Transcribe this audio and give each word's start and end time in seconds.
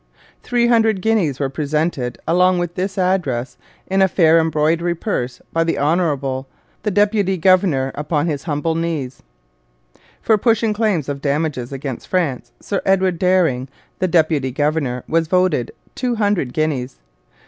Three 0.41 0.65
hundred 0.65 0.99
guineas 0.99 1.39
were 1.39 1.47
presented 1.51 2.17
along 2.27 2.57
with 2.57 2.73
this 2.73 2.97
address 2.97 3.55
in 3.85 4.01
'a 4.01 4.07
faire 4.07 4.39
embroidered 4.39 4.99
purse 4.99 5.43
by 5.53 5.63
the 5.63 5.77
Hon. 5.77 6.43
the 6.81 6.89
Deputy 6.89 7.37
Gov'r. 7.37 7.91
upon 7.93 8.25
his 8.25 8.45
humble 8.45 8.73
knees.' 8.73 9.21
For 10.19 10.39
pushing 10.39 10.73
claims 10.73 11.07
of 11.07 11.21
damages 11.21 11.71
against 11.71 12.07
France, 12.07 12.51
Sir 12.59 12.81
Edward 12.83 13.19
Dering, 13.19 13.67
the 13.99 14.07
deputy 14.07 14.49
governor, 14.49 15.03
was 15.07 15.27
voted 15.27 15.69
two 15.93 16.15
hundred 16.15 16.51
guineas. 16.51 16.97